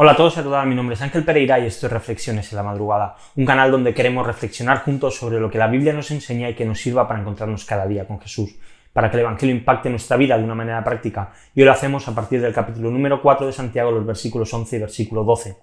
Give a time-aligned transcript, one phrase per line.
[0.00, 2.52] Hola a todos y a todas, mi nombre es Ángel Pereira y esto es Reflexiones
[2.52, 6.12] en la Madrugada, un canal donde queremos reflexionar juntos sobre lo que la Biblia nos
[6.12, 8.54] enseña y que nos sirva para encontrarnos cada día con Jesús,
[8.92, 12.06] para que el Evangelio impacte nuestra vida de una manera práctica, y hoy lo hacemos
[12.06, 15.56] a partir del capítulo número 4 de Santiago, los versículos 11 y versículo 12.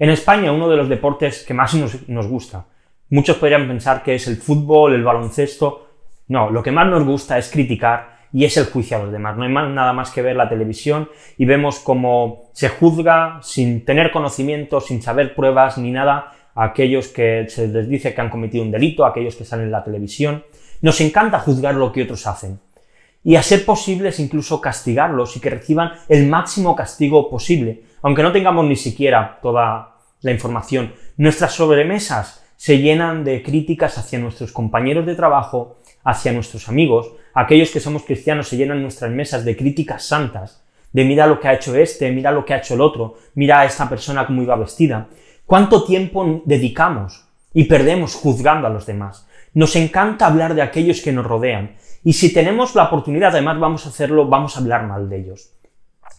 [0.00, 2.64] En España, uno de los deportes que más nos, nos gusta.
[3.10, 5.90] Muchos podrían pensar que es el fútbol, el baloncesto.
[6.26, 9.36] No, lo que más nos gusta es criticar y es el juicio a los demás.
[9.36, 11.08] No hay nada más que ver la televisión
[11.38, 17.08] y vemos cómo se juzga sin tener conocimiento, sin saber pruebas ni nada a aquellos
[17.08, 19.84] que se les dice que han cometido un delito, a aquellos que salen en la
[19.84, 20.44] televisión.
[20.82, 22.60] Nos encanta juzgar lo que otros hacen
[23.26, 28.30] y a ser posibles incluso castigarlos y que reciban el máximo castigo posible, aunque no
[28.30, 30.92] tengamos ni siquiera toda la información.
[31.16, 37.70] Nuestras sobremesas se llenan de críticas hacia nuestros compañeros de trabajo, hacia nuestros amigos, aquellos
[37.70, 41.52] que somos cristianos se llenan nuestras mesas de críticas santas, de mira lo que ha
[41.52, 44.56] hecho este, mira lo que ha hecho el otro, mira a esta persona cómo iba
[44.56, 45.08] vestida.
[45.44, 49.28] ¿Cuánto tiempo dedicamos y perdemos juzgando a los demás?
[49.52, 53.84] Nos encanta hablar de aquellos que nos rodean, y si tenemos la oportunidad, además vamos
[53.84, 55.50] a hacerlo, vamos a hablar mal de ellos.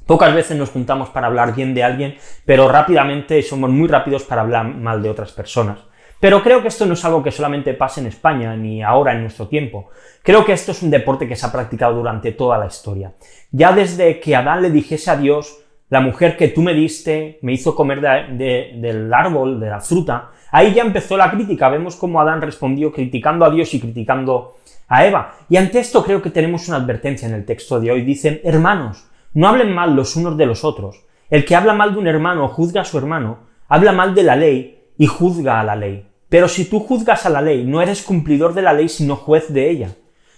[0.05, 4.41] Pocas veces nos juntamos para hablar bien de alguien, pero rápidamente somos muy rápidos para
[4.41, 5.79] hablar mal de otras personas.
[6.19, 9.21] Pero creo que esto no es algo que solamente pase en España, ni ahora en
[9.21, 9.89] nuestro tiempo.
[10.23, 13.13] Creo que esto es un deporte que se ha practicado durante toda la historia.
[13.51, 17.53] Ya desde que Adán le dijese a Dios, la mujer que tú me diste me
[17.53, 21.69] hizo comer del árbol, de la fruta, ahí ya empezó la crítica.
[21.69, 24.57] Vemos cómo Adán respondió criticando a Dios y criticando
[24.87, 25.35] a Eva.
[25.49, 28.01] Y ante esto creo que tenemos una advertencia en el texto de hoy.
[28.01, 31.05] Dicen, hermanos, no hablen mal los unos de los otros.
[31.29, 34.35] El que habla mal de un hermano juzga a su hermano, habla mal de la
[34.35, 36.06] ley y juzga a la ley.
[36.29, 39.51] Pero si tú juzgas a la ley, no eres cumplidor de la ley, sino juez
[39.51, 39.95] de ella.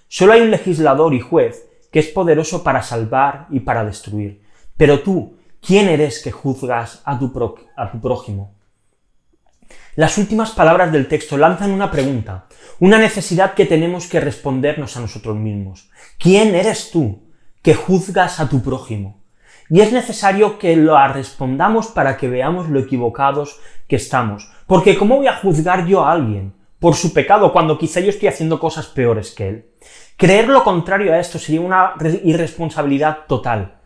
[0.08, 4.42] Solo hay un legislador y juez que es poderoso para salvar y para destruir.
[4.78, 8.56] Pero tú, ¿quién eres que juzgas a tu, prójimo?
[9.96, 12.46] Las últimas palabras del texto lanzan una pregunta,
[12.80, 15.90] una necesidad que tenemos que respondernos a nosotros mismos.
[16.18, 17.24] ¿Quién eres tú
[17.62, 19.24] que juzgas a tu prójimo?
[19.70, 24.50] Y es necesario que lo respondamos para que veamos lo equivocados que estamos.
[24.68, 28.30] Porque ¿cómo voy a juzgar yo a alguien por su pecado cuando quizá yo estoy
[28.30, 29.66] haciendo cosas peores que él?
[30.16, 33.80] Creer lo contrario a esto sería una irresponsabilidad total.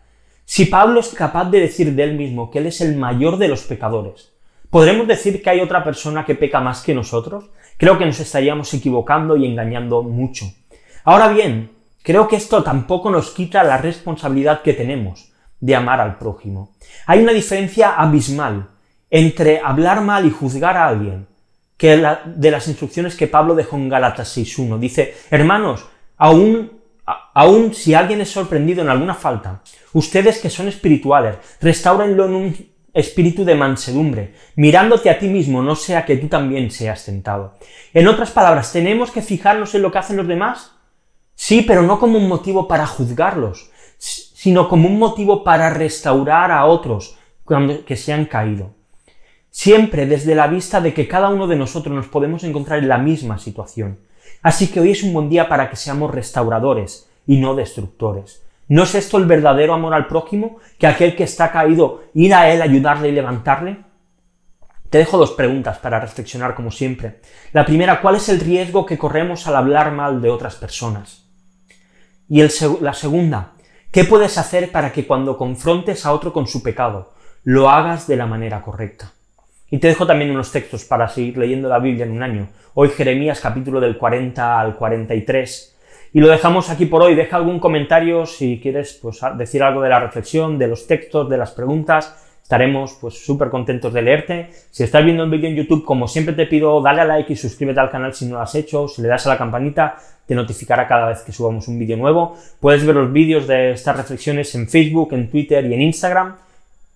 [0.44, 3.48] Si Pablo es capaz de decir de él mismo que él es el mayor de
[3.48, 4.32] los pecadores,
[4.68, 7.50] ¿podremos decir que hay otra persona que peca más que nosotros?
[7.78, 10.46] Creo que nos estaríamos equivocando y engañando mucho.
[11.04, 11.70] Ahora bien,
[12.02, 16.74] creo que esto tampoco nos quita la responsabilidad que tenemos de amar al prójimo.
[17.06, 18.73] Hay una diferencia abismal
[19.16, 21.28] entre hablar mal y juzgar a alguien
[21.76, 24.76] que de las instrucciones que Pablo dejó en Galatas 6.1.
[24.80, 25.86] Dice, hermanos,
[26.16, 26.80] aún,
[27.32, 32.66] aún si alguien es sorprendido en alguna falta, ustedes que son espirituales, restáurenlo en un
[32.92, 37.54] espíritu de mansedumbre, mirándote a ti mismo, no sea que tú también seas tentado.
[37.92, 40.72] En otras palabras, ¿tenemos que fijarnos en lo que hacen los demás?
[41.36, 46.64] Sí, pero no como un motivo para juzgarlos, sino como un motivo para restaurar a
[46.64, 47.16] otros
[47.86, 48.74] que se han caído.
[49.56, 52.98] Siempre desde la vista de que cada uno de nosotros nos podemos encontrar en la
[52.98, 54.00] misma situación.
[54.42, 58.42] Así que hoy es un buen día para que seamos restauradores y no destructores.
[58.66, 60.56] ¿No es esto el verdadero amor al prójimo?
[60.76, 63.84] Que aquel que está caído, ir a él, ayudarle y levantarle.
[64.90, 67.20] Te dejo dos preguntas para reflexionar como siempre.
[67.52, 71.28] La primera, ¿cuál es el riesgo que corremos al hablar mal de otras personas?
[72.28, 73.52] Y la segunda,
[73.92, 77.14] ¿Qué puedes hacer para que cuando confrontes a otro con su pecado,
[77.44, 79.12] lo hagas de la manera correcta?
[79.74, 82.46] Y te dejo también unos textos para seguir leyendo la Biblia en un año.
[82.74, 85.76] Hoy Jeremías capítulo del 40 al 43.
[86.12, 87.16] Y lo dejamos aquí por hoy.
[87.16, 91.38] Deja algún comentario si quieres pues, decir algo de la reflexión, de los textos, de
[91.38, 92.14] las preguntas.
[92.40, 94.50] Estaremos pues súper contentos de leerte.
[94.70, 97.34] Si estás viendo el vídeo en YouTube, como siempre te pido, dale a like y
[97.34, 98.86] suscríbete al canal si no lo has hecho.
[98.86, 102.36] Si le das a la campanita, te notificará cada vez que subamos un vídeo nuevo.
[102.60, 106.36] Puedes ver los vídeos de estas reflexiones en Facebook, en Twitter y en Instagram.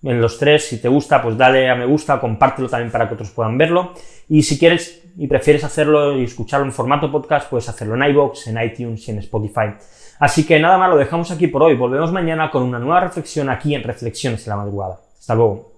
[0.01, 3.15] En los tres, si te gusta, pues dale a me gusta, compártelo también para que
[3.15, 3.93] otros puedan verlo.
[4.29, 8.47] Y si quieres y prefieres hacerlo y escucharlo en formato podcast, puedes hacerlo en iVoox,
[8.47, 9.73] en iTunes y en Spotify.
[10.19, 11.75] Así que nada más, lo dejamos aquí por hoy.
[11.75, 14.99] Volvemos mañana con una nueva reflexión aquí en Reflexiones en la Madrugada.
[15.17, 15.68] Hasta luego.